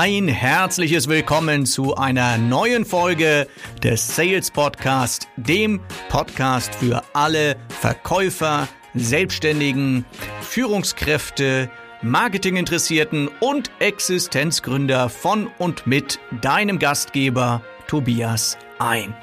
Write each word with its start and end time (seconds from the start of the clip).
ein 0.00 0.28
herzliches 0.28 1.08
Willkommen 1.08 1.66
zu 1.66 1.96
einer 1.96 2.38
neuen 2.38 2.84
Folge 2.84 3.48
des 3.82 4.14
Sales 4.14 4.48
Podcast, 4.52 5.26
dem 5.36 5.80
Podcast 6.08 6.72
für 6.76 7.02
alle 7.14 7.56
Verkäufer, 7.80 8.68
Selbstständigen, 8.94 10.04
Führungskräfte, 10.40 11.68
Marketinginteressierten 12.02 13.28
und 13.40 13.72
Existenzgründer 13.80 15.08
von 15.08 15.48
und 15.58 15.88
mit 15.88 16.20
deinem 16.42 16.78
Gastgeber 16.78 17.60
Tobias 17.88 18.56
ein. 18.78 19.16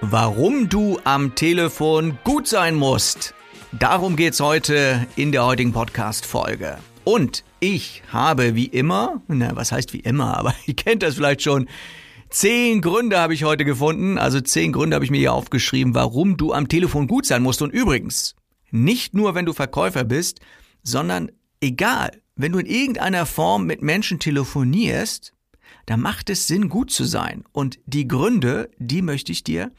Warum 0.00 0.68
du 0.68 0.98
am 1.04 1.36
Telefon 1.36 2.18
gut 2.24 2.48
sein 2.48 2.74
musst. 2.74 3.32
Darum 3.70 4.16
geht's 4.16 4.40
heute 4.40 5.06
in 5.14 5.30
der 5.30 5.44
heutigen 5.44 5.72
Podcast-Folge. 5.72 6.78
Und 7.04 7.44
ich 7.60 8.02
habe 8.12 8.54
wie 8.54 8.66
immer, 8.66 9.22
na, 9.28 9.54
was 9.56 9.72
heißt 9.72 9.92
wie 9.92 10.00
immer, 10.00 10.36
aber 10.38 10.54
ihr 10.66 10.74
kennt 10.74 11.02
das 11.02 11.14
vielleicht 11.14 11.42
schon, 11.42 11.68
Zehn 12.30 12.80
Gründe 12.80 13.18
habe 13.18 13.34
ich 13.34 13.42
heute 13.42 13.64
gefunden, 13.64 14.16
also 14.16 14.40
zehn 14.40 14.72
Gründe 14.72 14.94
habe 14.94 15.04
ich 15.04 15.10
mir 15.10 15.18
hier 15.18 15.32
aufgeschrieben, 15.32 15.96
warum 15.96 16.36
du 16.36 16.52
am 16.52 16.68
Telefon 16.68 17.08
gut 17.08 17.26
sein 17.26 17.42
musst. 17.42 17.60
Und 17.60 17.72
übrigens, 17.72 18.36
nicht 18.70 19.14
nur 19.14 19.34
wenn 19.34 19.46
du 19.46 19.52
Verkäufer 19.52 20.04
bist, 20.04 20.38
sondern 20.84 21.32
egal, 21.60 22.12
wenn 22.36 22.52
du 22.52 22.60
in 22.60 22.66
irgendeiner 22.66 23.26
Form 23.26 23.66
mit 23.66 23.82
Menschen 23.82 24.20
telefonierst, 24.20 25.34
da 25.86 25.96
macht 25.96 26.30
es 26.30 26.46
Sinn, 26.46 26.68
gut 26.68 26.92
zu 26.92 27.04
sein. 27.04 27.42
Und 27.50 27.80
die 27.86 28.06
Gründe, 28.06 28.70
die 28.78 29.02
möchte 29.02 29.32
ich 29.32 29.42
dir 29.42 29.72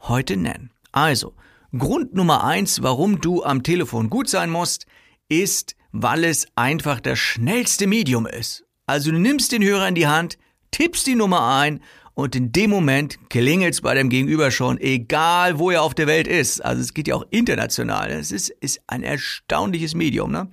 heute 0.00 0.38
nennen. 0.38 0.70
Also, 0.92 1.34
Grund 1.76 2.14
Nummer 2.14 2.42
eins, 2.42 2.82
warum 2.82 3.20
du 3.20 3.44
am 3.44 3.62
Telefon 3.62 4.08
gut 4.08 4.30
sein 4.30 4.48
musst, 4.48 4.86
ist, 5.28 5.76
weil 5.92 6.24
es 6.24 6.46
einfach 6.54 7.00
das 7.00 7.18
schnellste 7.18 7.86
Medium 7.86 8.26
ist. 8.26 8.64
Also 8.86 9.10
du 9.10 9.18
nimmst 9.18 9.52
den 9.52 9.62
Hörer 9.62 9.88
in 9.88 9.94
die 9.94 10.06
Hand, 10.06 10.38
tippst 10.70 11.06
die 11.06 11.14
Nummer 11.14 11.56
ein 11.58 11.80
und 12.14 12.34
in 12.34 12.50
dem 12.50 12.70
Moment 12.70 13.18
klingelt's 13.30 13.80
bei 13.80 13.94
dem 13.94 14.08
Gegenüber 14.08 14.50
schon, 14.50 14.78
egal 14.80 15.58
wo 15.58 15.70
er 15.70 15.82
auf 15.82 15.94
der 15.94 16.06
Welt 16.06 16.26
ist. 16.26 16.64
Also 16.64 16.80
es 16.80 16.92
geht 16.92 17.06
ja 17.06 17.14
auch 17.14 17.24
international. 17.30 18.10
Es 18.10 18.32
ist, 18.32 18.48
ist 18.48 18.80
ein 18.86 19.02
erstaunliches 19.02 19.94
Medium. 19.94 20.32
Ne? 20.32 20.48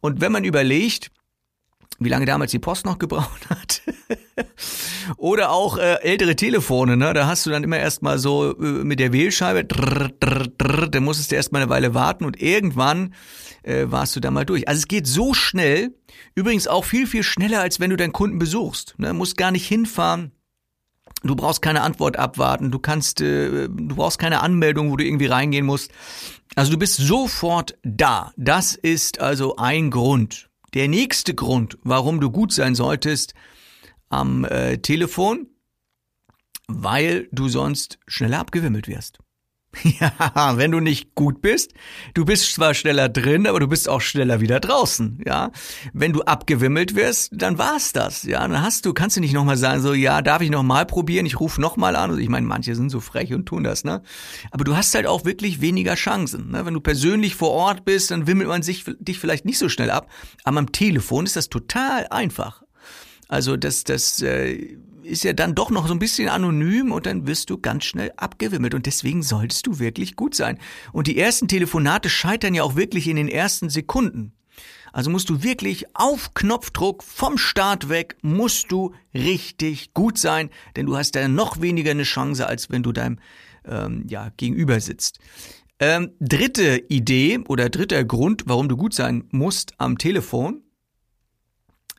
Und 0.00 0.20
wenn 0.20 0.32
man 0.32 0.44
überlegt, 0.44 1.10
wie 2.04 2.08
lange 2.08 2.26
damals 2.26 2.50
die 2.50 2.58
Post 2.58 2.86
noch 2.86 2.98
gebraucht 2.98 3.48
hat. 3.50 3.82
Oder 5.16 5.50
auch 5.50 5.78
äh, 5.78 5.94
ältere 6.02 6.36
Telefone, 6.36 6.96
ne? 6.96 7.12
Da 7.12 7.26
hast 7.26 7.46
du 7.46 7.50
dann 7.50 7.64
immer 7.64 7.78
erstmal 7.78 8.18
so 8.18 8.56
äh, 8.58 8.84
mit 8.84 9.00
der 9.00 9.12
Wählscheibe, 9.12 9.64
da 9.64 11.00
musstest 11.00 11.32
du 11.32 11.36
erstmal 11.36 11.62
eine 11.62 11.70
Weile 11.70 11.94
warten 11.94 12.24
und 12.24 12.40
irgendwann 12.40 13.14
äh, 13.62 13.86
warst 13.88 14.16
du 14.16 14.20
da 14.20 14.30
mal 14.30 14.44
durch. 14.44 14.68
Also 14.68 14.80
es 14.80 14.88
geht 14.88 15.06
so 15.06 15.34
schnell, 15.34 15.94
übrigens 16.34 16.68
auch 16.68 16.84
viel, 16.84 17.06
viel 17.06 17.22
schneller, 17.22 17.60
als 17.60 17.80
wenn 17.80 17.90
du 17.90 17.96
deinen 17.96 18.12
Kunden 18.12 18.38
besuchst. 18.38 18.94
Ne? 18.98 19.12
Musst 19.12 19.36
gar 19.36 19.50
nicht 19.50 19.66
hinfahren. 19.66 20.32
Du 21.24 21.36
brauchst 21.36 21.62
keine 21.62 21.82
Antwort 21.82 22.18
abwarten, 22.18 22.72
du 22.72 22.78
kannst, 22.80 23.20
äh, 23.20 23.68
du 23.68 23.94
brauchst 23.94 24.18
keine 24.18 24.40
Anmeldung, 24.40 24.90
wo 24.90 24.96
du 24.96 25.04
irgendwie 25.04 25.26
reingehen 25.26 25.66
musst. 25.66 25.92
Also 26.56 26.72
du 26.72 26.78
bist 26.78 26.96
sofort 26.96 27.78
da. 27.82 28.32
Das 28.36 28.74
ist 28.74 29.20
also 29.20 29.56
ein 29.56 29.90
Grund. 29.90 30.50
Der 30.74 30.88
nächste 30.88 31.34
Grund, 31.34 31.78
warum 31.82 32.20
du 32.20 32.30
gut 32.30 32.52
sein 32.52 32.74
solltest 32.74 33.34
am 34.08 34.44
äh, 34.44 34.78
Telefon, 34.78 35.48
weil 36.66 37.28
du 37.32 37.48
sonst 37.48 37.98
schneller 38.06 38.38
abgewimmelt 38.38 38.88
wirst. 38.88 39.18
Ja, 40.00 40.56
wenn 40.56 40.70
du 40.70 40.80
nicht 40.80 41.14
gut 41.14 41.40
bist, 41.42 41.72
du 42.14 42.24
bist 42.24 42.52
zwar 42.54 42.74
schneller 42.74 43.08
drin, 43.08 43.46
aber 43.46 43.60
du 43.60 43.68
bist 43.68 43.88
auch 43.88 44.00
schneller 44.00 44.40
wieder 44.40 44.60
draußen, 44.60 45.20
ja. 45.24 45.50
Wenn 45.92 46.12
du 46.12 46.22
abgewimmelt 46.22 46.94
wirst, 46.94 47.30
dann 47.32 47.58
war's 47.58 47.92
das, 47.92 48.22
ja. 48.22 48.46
Dann 48.46 48.62
hast 48.62 48.86
du, 48.86 48.92
kannst 48.92 49.16
du 49.16 49.20
nicht 49.20 49.32
nochmal 49.32 49.56
sagen, 49.56 49.80
so, 49.80 49.94
ja, 49.94 50.22
darf 50.22 50.42
ich 50.42 50.50
nochmal 50.50 50.86
probieren, 50.86 51.26
ich 51.26 51.40
rufe 51.40 51.60
nochmal 51.60 51.96
an. 51.96 52.18
Ich 52.18 52.28
meine, 52.28 52.46
manche 52.46 52.74
sind 52.74 52.90
so 52.90 53.00
frech 53.00 53.32
und 53.32 53.46
tun 53.46 53.64
das, 53.64 53.84
ne. 53.84 54.02
Aber 54.50 54.64
du 54.64 54.76
hast 54.76 54.94
halt 54.94 55.06
auch 55.06 55.24
wirklich 55.24 55.60
weniger 55.60 55.94
Chancen, 55.94 56.50
ne? 56.50 56.66
Wenn 56.66 56.74
du 56.74 56.80
persönlich 56.80 57.34
vor 57.34 57.50
Ort 57.50 57.84
bist, 57.84 58.10
dann 58.10 58.26
wimmelt 58.26 58.48
man 58.48 58.62
sich, 58.62 58.84
dich 58.98 59.18
vielleicht 59.18 59.44
nicht 59.44 59.58
so 59.58 59.68
schnell 59.68 59.90
ab. 59.90 60.08
Aber 60.44 60.58
am 60.58 60.72
Telefon 60.72 61.26
ist 61.26 61.36
das 61.36 61.48
total 61.48 62.06
einfach. 62.08 62.62
Also 63.28 63.56
das, 63.56 63.84
das 63.84 64.20
äh, 64.20 64.76
ist 65.04 65.24
ja 65.24 65.32
dann 65.32 65.54
doch 65.54 65.70
noch 65.70 65.86
so 65.86 65.94
ein 65.94 65.98
bisschen 65.98 66.28
anonym 66.28 66.92
und 66.92 67.06
dann 67.06 67.26
wirst 67.26 67.50
du 67.50 67.58
ganz 67.58 67.84
schnell 67.84 68.12
abgewimmelt 68.16 68.74
und 68.74 68.86
deswegen 68.86 69.22
solltest 69.22 69.66
du 69.66 69.78
wirklich 69.78 70.16
gut 70.16 70.34
sein. 70.34 70.58
Und 70.92 71.06
die 71.06 71.18
ersten 71.18 71.48
Telefonate 71.48 72.08
scheitern 72.08 72.54
ja 72.54 72.62
auch 72.62 72.76
wirklich 72.76 73.08
in 73.08 73.16
den 73.16 73.28
ersten 73.28 73.70
Sekunden. 73.70 74.32
Also 74.92 75.10
musst 75.10 75.30
du 75.30 75.42
wirklich 75.42 75.86
auf 75.94 76.34
Knopfdruck 76.34 77.02
vom 77.02 77.38
Start 77.38 77.88
weg 77.88 78.16
musst 78.20 78.70
du 78.70 78.94
richtig 79.14 79.94
gut 79.94 80.18
sein, 80.18 80.50
denn 80.76 80.86
du 80.86 80.96
hast 80.96 81.16
dann 81.16 81.34
noch 81.34 81.60
weniger 81.60 81.92
eine 81.92 82.02
Chance, 82.02 82.46
als 82.46 82.70
wenn 82.70 82.82
du 82.82 82.92
deinem 82.92 83.18
ähm, 83.64 84.04
ja, 84.08 84.30
gegenüber 84.36 84.80
sitzt. 84.80 85.18
Ähm, 85.78 86.12
dritte 86.20 86.76
Idee 86.88 87.40
oder 87.48 87.70
dritter 87.70 88.04
Grund, 88.04 88.44
warum 88.46 88.68
du 88.68 88.76
gut 88.76 88.94
sein 88.94 89.24
musst 89.30 89.72
am 89.78 89.98
Telefon. 89.98 90.62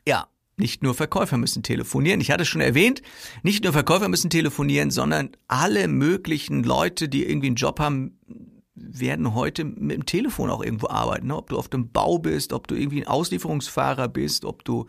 Ja, 0.06 0.28
nicht 0.56 0.82
nur 0.82 0.94
Verkäufer 0.94 1.36
müssen 1.36 1.62
telefonieren. 1.62 2.20
Ich 2.20 2.30
hatte 2.30 2.42
es 2.42 2.48
schon 2.48 2.60
erwähnt, 2.60 3.02
nicht 3.42 3.64
nur 3.64 3.72
Verkäufer 3.72 4.08
müssen 4.08 4.30
telefonieren, 4.30 4.90
sondern 4.90 5.30
alle 5.48 5.88
möglichen 5.88 6.62
Leute, 6.62 7.08
die 7.08 7.24
irgendwie 7.24 7.48
einen 7.48 7.56
Job 7.56 7.80
haben, 7.80 8.18
werden 8.74 9.34
heute 9.34 9.64
mit 9.64 9.96
dem 9.96 10.06
Telefon 10.06 10.50
auch 10.50 10.62
irgendwo 10.62 10.88
arbeiten. 10.88 11.28
Ne? 11.28 11.36
Ob 11.36 11.48
du 11.48 11.58
auf 11.58 11.68
dem 11.68 11.90
Bau 11.90 12.18
bist, 12.18 12.52
ob 12.52 12.68
du 12.68 12.74
irgendwie 12.74 13.02
ein 13.02 13.08
Auslieferungsfahrer 13.08 14.08
bist, 14.08 14.44
ob 14.44 14.64
du 14.64 14.86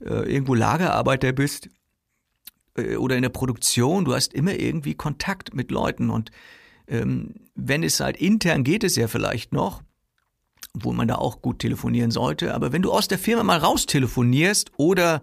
äh, 0.00 0.32
irgendwo 0.32 0.54
Lagerarbeiter 0.54 1.32
bist 1.32 1.68
äh, 2.76 2.96
oder 2.96 3.16
in 3.16 3.22
der 3.22 3.28
Produktion. 3.30 4.04
Du 4.04 4.14
hast 4.14 4.34
immer 4.34 4.54
irgendwie 4.54 4.94
Kontakt 4.94 5.54
mit 5.54 5.70
Leuten 5.70 6.10
und 6.10 6.30
ähm, 6.86 7.34
wenn 7.54 7.82
es 7.82 8.00
halt 8.00 8.16
intern 8.16 8.64
geht 8.64 8.84
es 8.84 8.96
ja 8.96 9.08
vielleicht 9.08 9.52
noch, 9.52 9.82
obwohl 10.74 10.94
man 10.94 11.08
da 11.08 11.16
auch 11.16 11.40
gut 11.40 11.60
telefonieren 11.60 12.10
sollte. 12.10 12.54
Aber 12.54 12.72
wenn 12.72 12.82
du 12.82 12.92
aus 12.92 13.08
der 13.08 13.18
Firma 13.18 13.42
mal 13.42 13.58
raus 13.58 13.86
telefonierst 13.86 14.72
oder 14.76 15.22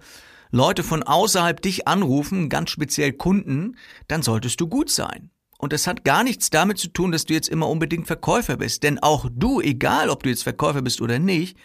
Leute 0.51 0.83
von 0.83 1.03
außerhalb 1.03 1.61
dich 1.61 1.87
anrufen, 1.87 2.49
ganz 2.49 2.69
speziell 2.69 3.13
Kunden, 3.13 3.77
dann 4.07 4.21
solltest 4.21 4.59
du 4.59 4.67
gut 4.67 4.89
sein. 4.89 5.29
Und 5.57 5.73
das 5.73 5.87
hat 5.87 6.03
gar 6.03 6.23
nichts 6.23 6.49
damit 6.49 6.79
zu 6.79 6.87
tun, 6.87 7.11
dass 7.11 7.25
du 7.25 7.33
jetzt 7.33 7.47
immer 7.47 7.69
unbedingt 7.69 8.07
Verkäufer 8.07 8.57
bist. 8.57 8.83
Denn 8.83 8.97
auch 8.99 9.29
du, 9.31 9.61
egal 9.61 10.09
ob 10.09 10.23
du 10.23 10.29
jetzt 10.29 10.43
Verkäufer 10.43 10.81
bist 10.81 11.01
oder 11.01 11.19
nicht, 11.19 11.57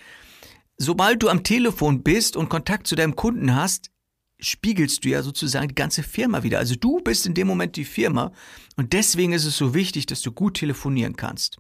sobald 0.77 1.23
du 1.23 1.29
am 1.29 1.45
Telefon 1.45 2.03
bist 2.03 2.37
und 2.37 2.49
Kontakt 2.49 2.87
zu 2.87 2.95
deinem 2.95 3.17
Kunden 3.17 3.55
hast, 3.55 3.91
spiegelst 4.39 5.05
du 5.05 5.09
ja 5.09 5.23
sozusagen 5.23 5.69
die 5.69 5.75
ganze 5.75 6.03
Firma 6.03 6.43
wieder. 6.43 6.59
Also 6.59 6.75
du 6.75 7.01
bist 7.01 7.27
in 7.27 7.35
dem 7.35 7.47
Moment 7.47 7.77
die 7.77 7.87
Firma 7.87 8.33
und 8.77 8.93
deswegen 8.93 9.33
ist 9.33 9.47
es 9.47 9.57
so 9.57 9.75
wichtig, 9.75 10.07
dass 10.07 10.21
du 10.21 10.31
gut 10.31 10.59
telefonieren 10.59 11.17
kannst. 11.17 11.59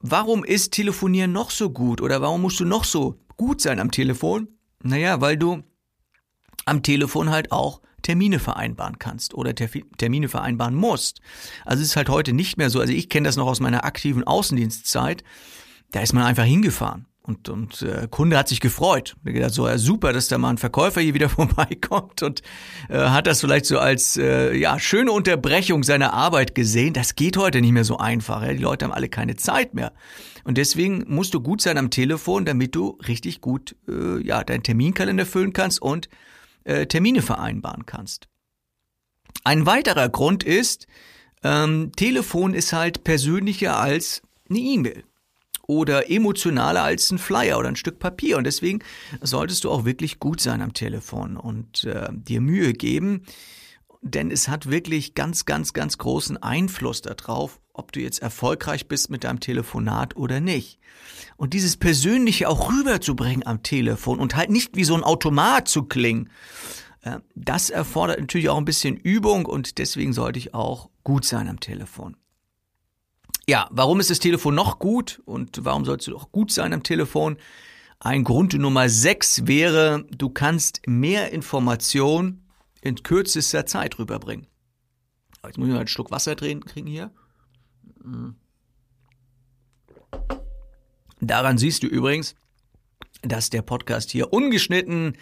Warum 0.00 0.44
ist 0.44 0.72
Telefonieren 0.72 1.32
noch 1.32 1.50
so 1.50 1.70
gut 1.70 2.00
oder 2.00 2.22
warum 2.22 2.40
musst 2.40 2.58
du 2.58 2.64
noch 2.64 2.84
so 2.84 3.20
gut 3.36 3.60
sein 3.60 3.78
am 3.78 3.90
Telefon? 3.90 4.48
Naja, 4.82 5.20
weil 5.20 5.36
du 5.36 5.62
am 6.64 6.82
Telefon 6.82 7.28
halt 7.28 7.52
auch 7.52 7.82
Termine 8.00 8.38
vereinbaren 8.38 8.98
kannst 8.98 9.34
oder 9.34 9.54
Termine 9.54 10.28
vereinbaren 10.28 10.74
musst. 10.74 11.20
Also 11.66 11.82
es 11.82 11.90
ist 11.90 11.96
halt 11.96 12.08
heute 12.08 12.32
nicht 12.32 12.56
mehr 12.56 12.70
so, 12.70 12.80
also 12.80 12.94
ich 12.94 13.10
kenne 13.10 13.28
das 13.28 13.36
noch 13.36 13.46
aus 13.46 13.60
meiner 13.60 13.84
aktiven 13.84 14.24
Außendienstzeit, 14.24 15.22
da 15.90 16.00
ist 16.00 16.14
man 16.14 16.24
einfach 16.24 16.44
hingefahren. 16.44 17.06
Und, 17.30 17.48
und 17.48 17.82
äh, 17.82 18.08
Kunde 18.10 18.36
hat 18.36 18.48
sich 18.48 18.60
gefreut. 18.60 19.14
Er 19.24 19.32
gedacht, 19.32 19.54
so 19.54 19.68
ja, 19.68 19.78
super, 19.78 20.12
dass 20.12 20.26
da 20.26 20.36
mal 20.36 20.50
ein 20.50 20.58
Verkäufer 20.58 21.00
hier 21.00 21.14
wieder 21.14 21.28
vorbeikommt 21.40 22.22
und 22.22 22.42
äh, 22.88 22.98
hat 22.98 23.28
das 23.28 23.40
vielleicht 23.40 23.66
so 23.66 23.78
als 23.78 24.16
äh, 24.16 24.56
ja 24.56 24.78
schöne 24.80 25.12
Unterbrechung 25.12 25.84
seiner 25.84 26.12
Arbeit 26.12 26.56
gesehen. 26.56 26.92
Das 26.92 27.14
geht 27.14 27.36
heute 27.36 27.60
nicht 27.60 27.72
mehr 27.72 27.84
so 27.84 27.98
einfach. 27.98 28.42
Ja? 28.42 28.52
Die 28.52 28.58
Leute 28.58 28.84
haben 28.84 28.92
alle 28.92 29.08
keine 29.08 29.36
Zeit 29.36 29.74
mehr. 29.74 29.92
Und 30.42 30.58
deswegen 30.58 31.04
musst 31.06 31.34
du 31.34 31.40
gut 31.40 31.60
sein 31.60 31.78
am 31.78 31.90
Telefon, 31.90 32.44
damit 32.44 32.74
du 32.74 32.98
richtig 33.06 33.40
gut 33.40 33.76
äh, 33.88 34.20
ja 34.20 34.42
deinen 34.42 34.64
Terminkalender 34.64 35.26
füllen 35.26 35.52
kannst 35.52 35.80
und 35.80 36.08
äh, 36.64 36.86
Termine 36.86 37.22
vereinbaren 37.22 37.86
kannst. 37.86 38.26
Ein 39.44 39.66
weiterer 39.66 40.08
Grund 40.08 40.42
ist, 40.42 40.88
ähm, 41.44 41.92
Telefon 41.94 42.54
ist 42.54 42.72
halt 42.72 43.04
persönlicher 43.04 43.78
als 43.78 44.22
eine 44.48 44.58
E-Mail 44.58 45.04
oder 45.70 46.10
emotionaler 46.10 46.82
als 46.82 47.12
ein 47.12 47.18
Flyer 47.18 47.58
oder 47.58 47.68
ein 47.68 47.76
Stück 47.76 48.00
Papier. 48.00 48.36
Und 48.36 48.44
deswegen 48.44 48.80
solltest 49.20 49.62
du 49.62 49.70
auch 49.70 49.84
wirklich 49.84 50.18
gut 50.18 50.40
sein 50.40 50.62
am 50.62 50.74
Telefon 50.74 51.36
und 51.36 51.84
äh, 51.84 52.08
dir 52.10 52.40
Mühe 52.40 52.72
geben, 52.72 53.22
denn 54.02 54.32
es 54.32 54.48
hat 54.48 54.68
wirklich 54.68 55.14
ganz, 55.14 55.44
ganz, 55.44 55.72
ganz 55.72 55.98
großen 55.98 56.42
Einfluss 56.42 57.02
darauf, 57.02 57.60
ob 57.72 57.92
du 57.92 58.00
jetzt 58.00 58.20
erfolgreich 58.20 58.88
bist 58.88 59.10
mit 59.10 59.22
deinem 59.22 59.38
Telefonat 59.38 60.16
oder 60.16 60.40
nicht. 60.40 60.80
Und 61.36 61.54
dieses 61.54 61.76
Persönliche 61.76 62.48
auch 62.48 62.68
rüberzubringen 62.68 63.46
am 63.46 63.62
Telefon 63.62 64.18
und 64.18 64.34
halt 64.34 64.50
nicht 64.50 64.74
wie 64.74 64.84
so 64.84 64.94
ein 64.94 65.04
Automat 65.04 65.68
zu 65.68 65.84
klingen, 65.84 66.30
äh, 67.02 67.20
das 67.36 67.70
erfordert 67.70 68.18
natürlich 68.18 68.48
auch 68.48 68.58
ein 68.58 68.64
bisschen 68.64 68.96
Übung 68.96 69.46
und 69.46 69.78
deswegen 69.78 70.12
sollte 70.14 70.40
ich 70.40 70.52
auch 70.52 70.90
gut 71.04 71.24
sein 71.24 71.46
am 71.46 71.60
Telefon. 71.60 72.16
Ja, 73.50 73.66
warum 73.72 73.98
ist 73.98 74.10
das 74.10 74.20
Telefon 74.20 74.54
noch 74.54 74.78
gut 74.78 75.20
und 75.24 75.64
warum 75.64 75.84
sollst 75.84 76.06
du 76.06 76.16
auch 76.16 76.30
gut 76.30 76.52
sein 76.52 76.72
am 76.72 76.84
Telefon? 76.84 77.36
Ein 77.98 78.22
Grund 78.22 78.54
Nummer 78.54 78.88
sechs 78.88 79.48
wäre, 79.48 80.04
du 80.16 80.30
kannst 80.30 80.82
mehr 80.86 81.32
Information 81.32 82.44
in 82.80 83.02
kürzester 83.02 83.66
Zeit 83.66 83.98
rüberbringen. 83.98 84.46
Jetzt 85.44 85.58
muss 85.58 85.66
ich 85.66 85.72
mal 85.72 85.80
einen 85.80 85.88
Schluck 85.88 86.12
Wasser 86.12 86.36
drehen 86.36 86.64
kriegen 86.64 86.86
hier. 86.86 87.10
Mhm. 88.04 88.36
Daran 91.20 91.58
siehst 91.58 91.82
du 91.82 91.88
übrigens, 91.88 92.36
dass 93.22 93.50
der 93.50 93.62
Podcast 93.62 94.12
hier 94.12 94.32
ungeschnitten 94.32 95.16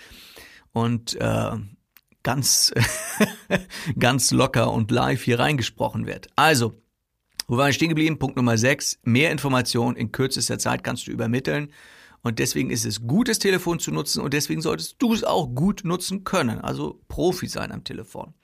und 0.72 1.14
äh, 1.18 1.52
ganz, 2.22 2.74
ganz 3.98 4.32
locker 4.32 4.70
und 4.70 4.90
live 4.90 5.22
hier 5.22 5.38
reingesprochen 5.38 6.04
wird. 6.04 6.26
Also, 6.36 6.74
wo 7.48 7.56
waren 7.56 7.68
wir 7.68 7.72
stehen 7.72 7.88
geblieben? 7.88 8.18
Punkt 8.18 8.36
Nummer 8.36 8.58
6. 8.58 9.00
Mehr 9.04 9.32
Informationen 9.32 9.96
in 9.96 10.12
kürzester 10.12 10.58
Zeit 10.58 10.84
kannst 10.84 11.06
du 11.06 11.10
übermitteln. 11.10 11.72
Und 12.22 12.38
deswegen 12.38 12.68
ist 12.68 12.84
es 12.84 13.06
gut, 13.06 13.28
das 13.28 13.38
Telefon 13.38 13.78
zu 13.78 13.90
nutzen 13.90 14.20
und 14.20 14.34
deswegen 14.34 14.60
solltest 14.60 14.96
du 14.98 15.14
es 15.14 15.24
auch 15.24 15.46
gut 15.54 15.82
nutzen 15.84 16.24
können. 16.24 16.60
Also 16.60 17.00
Profi 17.08 17.46
sein 17.46 17.72
am 17.72 17.84
Telefon. 17.84 18.34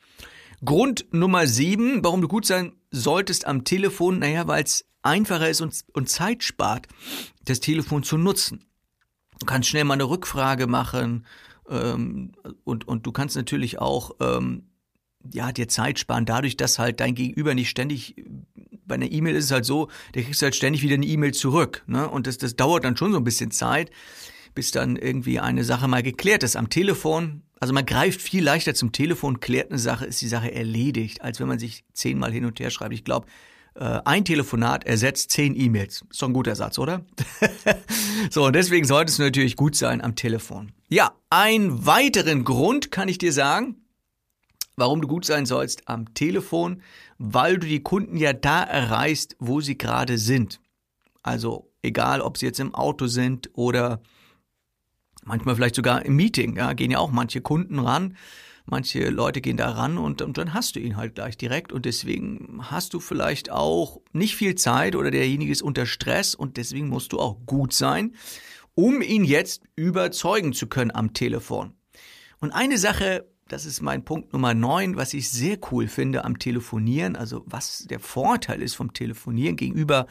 Grund 0.64 1.06
Nummer 1.12 1.46
7, 1.46 2.02
warum 2.02 2.22
du 2.22 2.28
gut 2.28 2.46
sein 2.46 2.72
solltest 2.90 3.46
am 3.46 3.64
Telefon, 3.64 4.20
naja, 4.20 4.46
weil 4.46 4.64
es 4.64 4.86
einfacher 5.02 5.50
ist 5.50 5.60
und, 5.60 5.84
und 5.92 6.08
Zeit 6.08 6.42
spart, 6.42 6.86
das 7.44 7.60
Telefon 7.60 8.04
zu 8.04 8.16
nutzen. 8.16 8.64
Du 9.38 9.44
kannst 9.44 9.68
schnell 9.68 9.84
mal 9.84 9.94
eine 9.94 10.08
Rückfrage 10.08 10.66
machen 10.66 11.26
ähm, 11.68 12.32
und, 12.62 12.88
und 12.88 13.04
du 13.04 13.12
kannst 13.12 13.36
natürlich 13.36 13.80
auch 13.80 14.12
ähm, 14.20 14.70
ja, 15.32 15.52
dir 15.52 15.68
Zeit 15.68 15.98
sparen, 15.98 16.26
dadurch, 16.26 16.56
dass 16.56 16.78
halt 16.78 17.00
dein 17.00 17.14
Gegenüber 17.14 17.54
nicht 17.54 17.70
ständig, 17.70 18.16
bei 18.86 18.94
einer 18.94 19.10
E-Mail 19.10 19.36
ist 19.36 19.46
es 19.46 19.50
halt 19.50 19.64
so, 19.64 19.88
der 20.14 20.22
kriegst 20.22 20.42
halt 20.42 20.54
ständig 20.54 20.82
wieder 20.82 20.94
eine 20.94 21.06
E-Mail 21.06 21.32
zurück. 21.32 21.82
Ne? 21.86 22.08
Und 22.08 22.26
das, 22.26 22.38
das 22.38 22.56
dauert 22.56 22.84
dann 22.84 22.96
schon 22.96 23.12
so 23.12 23.18
ein 23.18 23.24
bisschen 23.24 23.50
Zeit, 23.50 23.90
bis 24.54 24.70
dann 24.70 24.96
irgendwie 24.96 25.40
eine 25.40 25.64
Sache 25.64 25.88
mal 25.88 26.02
geklärt 26.02 26.42
ist. 26.42 26.56
Am 26.56 26.70
Telefon, 26.70 27.42
also 27.60 27.74
man 27.74 27.86
greift 27.86 28.20
viel 28.20 28.44
leichter 28.44 28.74
zum 28.74 28.92
Telefon, 28.92 29.40
klärt 29.40 29.70
eine 29.70 29.78
Sache, 29.78 30.06
ist 30.06 30.20
die 30.20 30.28
Sache 30.28 30.52
erledigt, 30.52 31.22
als 31.22 31.40
wenn 31.40 31.48
man 31.48 31.58
sich 31.58 31.84
zehnmal 31.92 32.32
hin 32.32 32.44
und 32.44 32.60
her 32.60 32.70
schreibt. 32.70 32.94
Ich 32.94 33.04
glaube, 33.04 33.26
äh, 33.74 34.00
ein 34.04 34.24
Telefonat 34.24 34.84
ersetzt 34.84 35.30
zehn 35.30 35.58
E-Mails. 35.58 36.04
Ist 36.10 36.22
doch 36.22 36.28
ein 36.28 36.34
guter 36.34 36.54
Satz, 36.54 36.78
oder? 36.78 37.04
so, 38.30 38.44
und 38.44 38.54
deswegen 38.54 38.86
sollte 38.86 39.10
es 39.10 39.18
natürlich 39.18 39.56
gut 39.56 39.74
sein 39.74 40.00
am 40.00 40.14
Telefon. 40.14 40.72
Ja, 40.88 41.12
einen 41.30 41.84
weiteren 41.86 42.44
Grund 42.44 42.90
kann 42.90 43.08
ich 43.08 43.18
dir 43.18 43.32
sagen, 43.32 43.83
warum 44.76 45.00
du 45.00 45.08
gut 45.08 45.24
sein 45.24 45.46
sollst 45.46 45.88
am 45.88 46.14
Telefon, 46.14 46.82
weil 47.18 47.58
du 47.58 47.66
die 47.66 47.82
Kunden 47.82 48.16
ja 48.16 48.32
da 48.32 48.62
erreichst, 48.62 49.36
wo 49.38 49.60
sie 49.60 49.78
gerade 49.78 50.18
sind. 50.18 50.60
Also 51.22 51.70
egal, 51.82 52.20
ob 52.20 52.38
sie 52.38 52.46
jetzt 52.46 52.60
im 52.60 52.74
Auto 52.74 53.06
sind 53.06 53.50
oder 53.54 54.00
manchmal 55.24 55.54
vielleicht 55.54 55.74
sogar 55.74 56.04
im 56.04 56.16
Meeting, 56.16 56.56
ja, 56.56 56.72
gehen 56.72 56.90
ja 56.90 56.98
auch 56.98 57.10
manche 57.10 57.40
Kunden 57.40 57.78
ran 57.78 58.16
Manche 58.66 59.10
Leute 59.10 59.42
gehen 59.42 59.58
da 59.58 59.70
ran 59.70 59.98
und, 59.98 60.22
und 60.22 60.38
dann 60.38 60.54
hast 60.54 60.74
du 60.74 60.80
ihn 60.80 60.96
halt 60.96 61.16
gleich 61.16 61.36
direkt 61.36 61.70
und 61.70 61.84
deswegen 61.84 62.60
hast 62.62 62.94
du 62.94 63.00
vielleicht 63.00 63.50
auch 63.50 64.00
nicht 64.12 64.36
viel 64.36 64.54
Zeit 64.54 64.96
oder 64.96 65.10
derjenige 65.10 65.52
ist 65.52 65.60
unter 65.60 65.84
Stress 65.84 66.34
und 66.34 66.56
deswegen 66.56 66.88
musst 66.88 67.12
du 67.12 67.20
auch 67.20 67.44
gut 67.44 67.74
sein, 67.74 68.14
um 68.74 69.02
ihn 69.02 69.22
jetzt 69.22 69.64
überzeugen 69.76 70.54
zu 70.54 70.66
können 70.66 70.92
am 70.94 71.12
Telefon. 71.12 71.74
Und 72.40 72.52
eine 72.52 72.78
Sache, 72.78 73.26
das 73.48 73.66
ist 73.66 73.82
mein 73.82 74.04
Punkt 74.04 74.32
Nummer 74.32 74.54
9, 74.54 74.96
was 74.96 75.12
ich 75.14 75.30
sehr 75.30 75.58
cool 75.70 75.86
finde 75.86 76.24
am 76.24 76.38
Telefonieren, 76.38 77.14
also 77.14 77.42
was 77.46 77.84
der 77.88 78.00
Vorteil 78.00 78.62
ist 78.62 78.74
vom 78.74 78.92
Telefonieren 78.92 79.56
gegenüber 79.56 80.06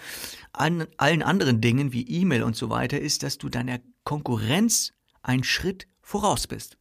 an 0.51 0.85
allen 0.97 1.23
anderen 1.23 1.59
Dingen 1.59 1.93
wie 1.93 2.07
E-Mail 2.07 2.43
und 2.43 2.55
so 2.55 2.69
weiter, 2.69 2.99
ist, 2.99 3.23
dass 3.23 3.37
du 3.37 3.49
deiner 3.49 3.79
Konkurrenz 4.03 4.93
einen 5.23 5.43
Schritt 5.43 5.87
voraus 6.01 6.47
bist. 6.47 6.77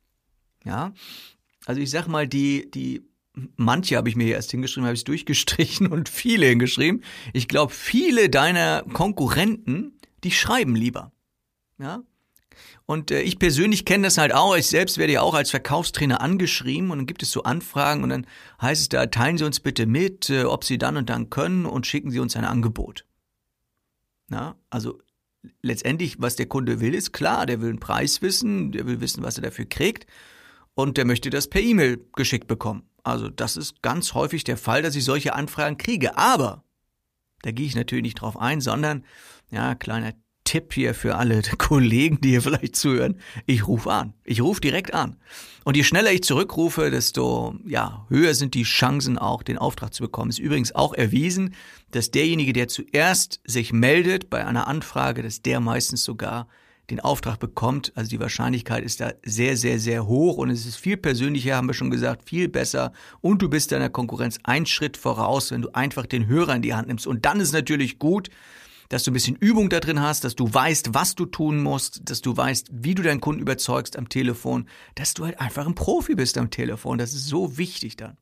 Ja, 0.64 0.92
also 1.64 1.80
ich 1.80 1.90
sag 1.90 2.06
mal, 2.06 2.28
die, 2.28 2.70
die, 2.70 3.02
manche 3.56 3.96
habe 3.96 4.08
ich 4.08 4.16
mir 4.16 4.24
hier 4.24 4.34
erst 4.34 4.50
hingeschrieben, 4.50 4.86
habe 4.86 4.94
ich 4.94 5.04
durchgestrichen 5.04 5.86
und 5.86 6.08
viele 6.08 6.46
hingeschrieben. 6.46 7.02
Ich 7.32 7.48
glaube, 7.48 7.72
viele 7.72 8.28
deiner 8.28 8.82
Konkurrenten, 8.92 9.98
die 10.22 10.30
schreiben 10.30 10.76
lieber. 10.76 11.12
Ja, 11.78 12.02
und 12.86 13.10
äh, 13.10 13.22
ich 13.22 13.38
persönlich 13.38 13.84
kenne 13.84 14.04
das 14.04 14.18
halt 14.18 14.34
auch. 14.34 14.56
Ich 14.56 14.66
selbst 14.66 14.98
werde 14.98 15.14
ja 15.14 15.22
auch 15.22 15.34
als 15.34 15.50
Verkaufstrainer 15.50 16.20
angeschrieben 16.20 16.90
und 16.90 16.98
dann 16.98 17.06
gibt 17.06 17.22
es 17.22 17.30
so 17.30 17.42
Anfragen 17.42 18.02
und 18.02 18.10
dann 18.10 18.26
heißt 18.60 18.82
es 18.82 18.88
da, 18.88 19.06
teilen 19.06 19.38
Sie 19.38 19.44
uns 19.44 19.60
bitte 19.60 19.86
mit, 19.86 20.30
äh, 20.30 20.44
ob 20.44 20.64
Sie 20.64 20.78
dann 20.78 20.96
und 20.96 21.10
dann 21.10 21.30
können 21.30 21.66
und 21.66 21.86
schicken 21.86 22.10
Sie 22.10 22.20
uns 22.20 22.36
ein 22.36 22.44
Angebot. 22.44 23.04
Na, 24.28 24.56
also 24.70 24.98
letztendlich, 25.60 26.16
was 26.20 26.36
der 26.36 26.46
Kunde 26.46 26.80
will, 26.80 26.94
ist 26.94 27.12
klar. 27.12 27.46
Der 27.46 27.60
will 27.60 27.70
einen 27.70 27.80
Preis 27.80 28.22
wissen, 28.22 28.72
der 28.72 28.86
will 28.86 29.00
wissen, 29.00 29.22
was 29.22 29.36
er 29.36 29.42
dafür 29.42 29.66
kriegt 29.66 30.06
und 30.74 30.96
der 30.96 31.04
möchte 31.04 31.30
das 31.30 31.48
per 31.48 31.60
E-Mail 31.60 32.04
geschickt 32.14 32.48
bekommen. 32.48 32.84
Also 33.04 33.28
das 33.28 33.56
ist 33.56 33.82
ganz 33.82 34.14
häufig 34.14 34.44
der 34.44 34.56
Fall, 34.56 34.82
dass 34.82 34.96
ich 34.96 35.04
solche 35.04 35.34
Anfragen 35.34 35.76
kriege. 35.76 36.16
Aber 36.16 36.64
da 37.42 37.50
gehe 37.50 37.66
ich 37.66 37.74
natürlich 37.74 38.04
nicht 38.04 38.20
drauf 38.20 38.38
ein, 38.38 38.60
sondern, 38.60 39.04
ja, 39.50 39.74
kleiner 39.74 40.12
Tipp 40.44 40.72
hier 40.72 40.94
für 40.94 41.16
alle 41.16 41.42
Kollegen, 41.58 42.20
die 42.20 42.30
hier 42.30 42.42
vielleicht 42.42 42.76
zuhören. 42.76 43.16
Ich 43.46 43.66
rufe 43.66 43.90
an. 43.90 44.14
Ich 44.24 44.40
rufe 44.42 44.60
direkt 44.60 44.94
an. 44.94 45.16
Und 45.64 45.76
je 45.76 45.84
schneller 45.84 46.12
ich 46.12 46.22
zurückrufe, 46.22 46.90
desto 46.90 47.54
ja, 47.64 48.06
höher 48.08 48.34
sind 48.34 48.54
die 48.54 48.64
Chancen 48.64 49.18
auch, 49.18 49.42
den 49.42 49.58
Auftrag 49.58 49.94
zu 49.94 50.02
bekommen. 50.02 50.30
Ist 50.30 50.38
übrigens 50.38 50.74
auch 50.74 50.94
erwiesen, 50.94 51.54
dass 51.92 52.10
derjenige, 52.10 52.52
der 52.52 52.68
zuerst 52.68 53.40
sich 53.44 53.72
meldet 53.72 54.30
bei 54.30 54.44
einer 54.44 54.66
Anfrage, 54.66 55.22
dass 55.22 55.42
der 55.42 55.60
meistens 55.60 56.04
sogar 56.04 56.48
den 56.90 57.00
Auftrag 57.00 57.38
bekommt. 57.38 57.92
Also 57.94 58.10
die 58.10 58.20
Wahrscheinlichkeit 58.20 58.84
ist 58.84 59.00
da 59.00 59.12
sehr, 59.24 59.56
sehr, 59.56 59.78
sehr 59.78 60.06
hoch 60.06 60.36
und 60.36 60.50
es 60.50 60.66
ist 60.66 60.76
viel 60.76 60.96
persönlicher, 60.96 61.56
haben 61.56 61.68
wir 61.68 61.74
schon 61.74 61.90
gesagt, 61.90 62.28
viel 62.28 62.48
besser 62.48 62.92
und 63.20 63.40
du 63.40 63.48
bist 63.48 63.72
deiner 63.72 63.88
Konkurrenz 63.88 64.38
einen 64.42 64.66
Schritt 64.66 64.96
voraus, 64.96 65.50
wenn 65.52 65.62
du 65.62 65.70
einfach 65.74 66.06
den 66.06 66.26
Hörer 66.26 66.56
in 66.56 66.62
die 66.62 66.74
Hand 66.74 66.88
nimmst. 66.88 67.06
Und 67.06 67.24
dann 67.24 67.40
ist 67.40 67.52
natürlich 67.52 67.98
gut, 67.98 68.30
dass 68.92 69.04
du 69.04 69.10
ein 69.10 69.14
bisschen 69.14 69.36
Übung 69.36 69.70
da 69.70 69.80
drin 69.80 70.00
hast, 70.00 70.24
dass 70.24 70.34
du 70.34 70.52
weißt, 70.52 70.94
was 70.94 71.14
du 71.14 71.26
tun 71.26 71.62
musst, 71.62 72.02
dass 72.10 72.20
du 72.20 72.36
weißt, 72.36 72.68
wie 72.72 72.94
du 72.94 73.02
deinen 73.02 73.20
Kunden 73.20 73.40
überzeugst 73.40 73.96
am 73.96 74.08
Telefon, 74.08 74.68
dass 74.94 75.14
du 75.14 75.24
halt 75.24 75.40
einfach 75.40 75.66
ein 75.66 75.74
Profi 75.74 76.14
bist 76.14 76.36
am 76.38 76.50
Telefon. 76.50 76.98
Das 76.98 77.14
ist 77.14 77.26
so 77.26 77.58
wichtig 77.58 77.96
dann. 77.96 78.16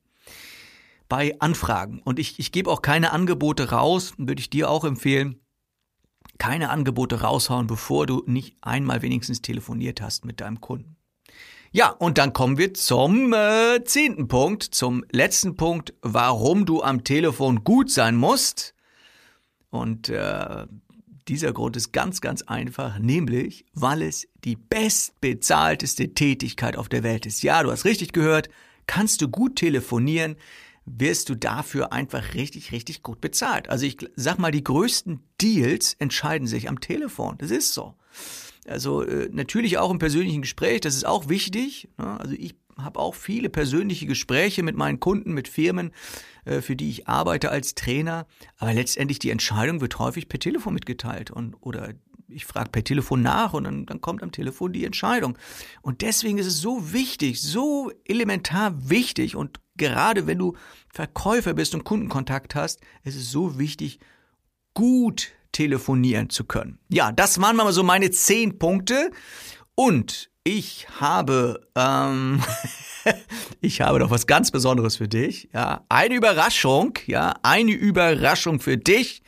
Bei 1.09 1.35
Anfragen. 1.41 2.01
Und 2.05 2.19
ich, 2.19 2.39
ich 2.39 2.53
gebe 2.53 2.71
auch 2.71 2.83
keine 2.83 3.13
Angebote 3.13 3.71
raus, 3.71 4.15
würde 4.17 4.41
ich 4.41 4.51
dir 4.51 4.71
auch 4.71 4.85
empfehlen 4.85 5.41
keine 6.41 6.71
Angebote 6.71 7.21
raushauen, 7.21 7.67
bevor 7.67 8.07
du 8.07 8.25
nicht 8.27 8.57
einmal 8.63 9.03
wenigstens 9.03 9.43
telefoniert 9.43 10.01
hast 10.01 10.25
mit 10.25 10.41
deinem 10.41 10.61
Kunden. 10.61 10.97
Ja, 11.71 11.91
und 11.91 12.19
dann 12.19 12.33
kommen 12.33 12.59
wir 12.59 12.75
zum 12.75 13.33
äh, 13.33 13.85
zehnten 13.85 14.27
Punkt, 14.27 14.63
zum 14.65 15.05
letzten 15.13 15.55
Punkt, 15.55 15.95
warum 16.03 16.67
du 16.67 16.83
am 16.83 17.05
Telefon 17.05 17.63
gut 17.63 17.91
sein 17.91 18.17
musst. 18.17 18.75
Und 19.71 20.09
äh, 20.09 20.67
dieser 21.29 21.53
Grund 21.53 21.77
ist 21.77 21.93
ganz, 21.93 22.21
ganz 22.21 22.43
einfach, 22.43 22.99
nämlich, 22.99 23.65
weil 23.73 24.03
es 24.03 24.27
die 24.45 24.57
bestbezahlteste 24.57 26.13
Tätigkeit 26.15 26.77
auf 26.77 26.89
der 26.89 27.03
Welt 27.03 27.27
ist. 27.27 27.43
Ja, 27.43 27.63
du 27.63 27.71
hast 27.71 27.85
richtig 27.85 28.13
gehört, 28.13 28.49
kannst 28.87 29.23
du 29.23 29.29
gut 29.29 29.57
telefonieren, 29.57 30.37
wirst 30.87 31.29
du 31.29 31.37
dafür 31.37 31.93
einfach 31.93 32.35
richtig, 32.35 32.73
richtig 32.73 33.03
gut 33.03 33.21
bezahlt. 33.21 33.69
Also 33.69 33.87
ich 33.87 33.99
sag 34.17 34.39
mal, 34.39 34.51
die 34.51 34.65
größten 34.65 35.21
Deals 35.41 35.95
entscheiden 35.99 36.49
sich 36.49 36.69
am 36.69 36.81
Telefon. 36.81 37.37
Das 37.39 37.51
ist 37.51 37.75
so. 37.75 37.95
Also 38.67 39.03
äh, 39.03 39.29
natürlich 39.33 39.79
auch 39.79 39.91
im 39.91 39.99
persönlichen 39.99 40.43
Gespräch, 40.43 40.81
das 40.81 40.97
ist 40.97 41.07
auch 41.07 41.29
wichtig. 41.29 41.89
Ne? 41.99 42.19
Also 42.21 42.35
ich 42.37 42.57
habe 42.77 42.99
auch 42.99 43.15
viele 43.15 43.49
persönliche 43.49 44.07
Gespräche 44.07 44.63
mit 44.63 44.77
meinen 44.77 45.01
Kunden, 45.01 45.33
mit 45.33 45.49
Firmen, 45.49 45.93
äh, 46.45 46.61
für 46.61 46.77
die 46.77 46.91
ich 46.91 47.09
arbeite 47.09 47.51
als 47.51 47.75
Trainer. 47.75 48.27
Aber 48.59 48.73
letztendlich 48.73 49.19
die 49.19 49.31
Entscheidung 49.31 49.81
wird 49.81 49.99
häufig 49.99 50.29
per 50.29 50.41
Telefon 50.41 50.75
mitgeteilt 50.75 51.31
und 51.31 51.55
oder 51.61 51.95
ich 52.33 52.47
frage 52.47 52.71
per 52.71 52.85
Telefon 52.85 53.23
nach 53.23 53.53
und 53.53 53.65
dann, 53.65 53.87
dann 53.87 54.01
kommt 54.01 54.23
am 54.23 54.33
Telefon 54.33 54.73
die 54.73 54.85
Entscheidung. 54.85 55.37
Und 55.83 56.03
deswegen 56.03 56.39
ist 56.39 56.47
es 56.47 56.61
so 56.61 56.93
wichtig, 56.93 57.43
so 57.43 57.91
elementar 58.05 58.89
wichtig 58.89 59.37
und 59.37 59.61
gerade 59.77 60.27
wenn 60.27 60.39
du 60.39 60.57
Verkäufer 60.93 61.55
bist 61.55 61.75
und 61.75 61.85
Kundenkontakt 61.85 62.55
hast, 62.55 62.81
ist 63.03 63.17
es 63.17 63.31
so 63.31 63.59
wichtig, 63.59 63.99
gut 64.75 65.33
telefonieren 65.53 66.31
zu 66.31 66.45
können. 66.45 66.79
Ja, 66.89 67.13
das 67.13 67.41
waren 67.41 67.57
mal 67.57 67.73
so 67.73 67.83
meine 67.83 68.11
zehn 68.11 68.59
Punkte 68.59 69.11
und 69.81 70.29
ich 70.45 70.89
habe, 71.01 71.67
ähm, 71.75 72.43
ich 73.63 73.81
habe 73.81 73.99
doch 73.99 74.11
was 74.11 74.27
ganz 74.27 74.51
Besonderes 74.51 74.97
für 74.97 75.09
dich. 75.09 75.49
Ja, 75.55 75.87
eine 75.89 76.17
Überraschung. 76.17 76.99
Ja, 77.07 77.37
eine 77.43 77.73
Überraschung 77.73 78.61
für 78.61 78.77
dich 78.77 79.23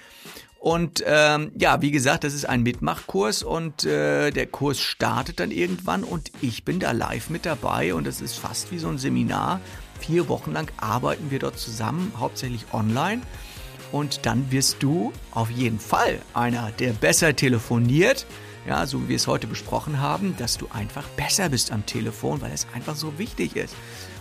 Und 0.60 1.02
ähm, 1.06 1.52
ja, 1.56 1.80
wie 1.80 1.90
gesagt, 1.90 2.22
das 2.22 2.34
ist 2.34 2.44
ein 2.44 2.62
Mitmachkurs 2.62 3.42
und 3.42 3.86
äh, 3.86 4.30
der 4.30 4.46
Kurs 4.46 4.78
startet 4.78 5.40
dann 5.40 5.50
irgendwann 5.50 6.04
und 6.04 6.30
ich 6.42 6.66
bin 6.66 6.80
da 6.80 6.92
live 6.92 7.30
mit 7.30 7.46
dabei 7.46 7.94
und 7.94 8.06
es 8.06 8.20
ist 8.20 8.38
fast 8.38 8.70
wie 8.70 8.78
so 8.78 8.88
ein 8.88 8.98
Seminar. 8.98 9.62
Vier 10.00 10.28
Wochen 10.28 10.52
lang 10.52 10.70
arbeiten 10.76 11.30
wir 11.30 11.38
dort 11.38 11.58
zusammen, 11.58 12.12
hauptsächlich 12.18 12.66
online. 12.74 13.22
Und 13.90 14.26
dann 14.26 14.52
wirst 14.52 14.82
du 14.82 15.14
auf 15.30 15.50
jeden 15.50 15.80
Fall 15.80 16.20
einer, 16.34 16.70
der 16.72 16.92
besser 16.92 17.34
telefoniert, 17.34 18.26
ja, 18.68 18.86
so 18.86 19.04
wie 19.04 19.08
wir 19.08 19.16
es 19.16 19.26
heute 19.26 19.46
besprochen 19.46 19.98
haben, 19.98 20.36
dass 20.36 20.58
du 20.58 20.68
einfach 20.70 21.08
besser 21.16 21.48
bist 21.48 21.72
am 21.72 21.86
Telefon, 21.86 22.42
weil 22.42 22.52
es 22.52 22.66
einfach 22.74 22.96
so 22.96 23.18
wichtig 23.18 23.56
ist. 23.56 23.74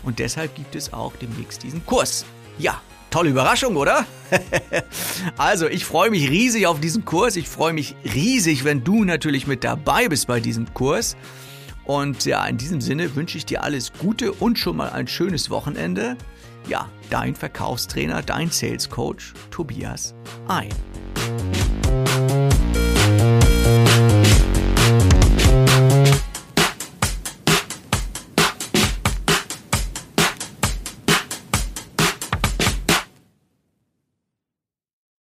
Und 0.03 0.19
deshalb 0.19 0.55
gibt 0.55 0.75
es 0.75 0.93
auch 0.93 1.11
demnächst 1.17 1.63
diesen 1.63 1.85
Kurs. 1.85 2.23
Ja, 2.57 2.81
Tolle 3.09 3.31
Überraschung, 3.31 3.75
oder? 3.75 4.05
also, 5.37 5.67
ich 5.67 5.85
freue 5.85 6.11
mich 6.11 6.29
riesig 6.29 6.67
auf 6.67 6.79
diesen 6.79 7.05
Kurs. 7.05 7.35
Ich 7.35 7.49
freue 7.49 7.73
mich 7.73 7.95
riesig, 8.03 8.63
wenn 8.63 8.83
du 8.83 9.03
natürlich 9.03 9.47
mit 9.47 9.63
dabei 9.63 10.07
bist 10.07 10.27
bei 10.27 10.39
diesem 10.39 10.73
Kurs. 10.73 11.17
Und 11.85 12.25
ja, 12.25 12.45
in 12.45 12.57
diesem 12.57 12.81
Sinne 12.81 13.15
wünsche 13.15 13.37
ich 13.37 13.47
dir 13.47 13.63
alles 13.63 13.91
Gute 13.93 14.31
und 14.31 14.59
schon 14.59 14.77
mal 14.77 14.91
ein 14.91 15.07
schönes 15.07 15.49
Wochenende. 15.49 16.17
Ja, 16.67 16.87
dein 17.09 17.33
Verkaufstrainer, 17.33 18.21
dein 18.21 18.51
Sales 18.51 18.87
Coach 18.89 19.33
Tobias 19.49 20.13
Ein. 20.47 20.69